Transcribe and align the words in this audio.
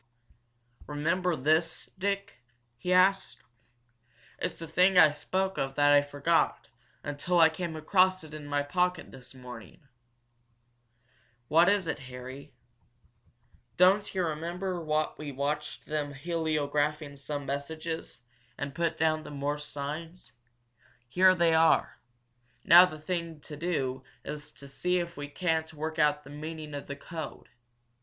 "Remember 0.87 1.35
this, 1.35 1.87
Dick?" 1.95 2.41
he 2.75 2.91
asked. 2.91 3.43
"It's 4.39 4.57
the 4.57 4.67
thing 4.67 4.97
I 4.97 5.11
spoke 5.11 5.59
of 5.59 5.75
that 5.75 5.93
I 5.93 6.01
forgot 6.01 6.69
until 7.03 7.39
I 7.39 7.49
came 7.49 7.75
across 7.75 8.23
it 8.23 8.33
in 8.33 8.47
my 8.47 8.63
pocket 8.63 9.11
this 9.11 9.35
morning." 9.35 9.87
"What 11.49 11.69
is 11.69 11.85
it, 11.85 11.99
Harry?" 11.99 12.55
"Don't 13.77 14.15
you 14.15 14.23
remember 14.25 14.81
what 14.83 15.19
we 15.19 15.31
watched 15.31 15.85
them 15.85 16.15
heliographing 16.15 17.15
some 17.15 17.45
messages, 17.45 18.23
and 18.57 18.73
put 18.73 18.97
down 18.97 19.21
the 19.21 19.29
Morse 19.29 19.67
signs? 19.67 20.31
Here 21.09 21.35
they 21.35 21.53
are. 21.53 21.99
Now 22.63 22.87
the 22.87 22.97
thing 22.97 23.39
to 23.41 23.55
do 23.55 24.03
is 24.25 24.51
to 24.53 24.67
see 24.67 24.97
if 24.97 25.15
we 25.15 25.27
can't 25.27 25.71
work 25.75 25.99
out 25.99 26.23
the 26.23 26.31
meaning 26.31 26.73
of 26.73 26.87
the 26.87 26.95
code. 26.95 27.49